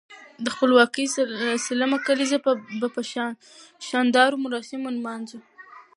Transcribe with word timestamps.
د 0.45 0.47
خپلواکۍ 0.55 1.05
سلم 1.67 1.91
کاليزه 2.07 2.37
به 2.81 2.87
په 2.95 3.01
شاندارو 3.87 4.41
مراسمو 4.45 4.89
نمانځو. 4.97 5.39